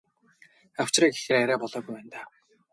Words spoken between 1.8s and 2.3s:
байна даа.